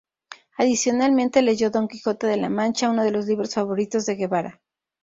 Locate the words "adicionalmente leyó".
0.57-1.69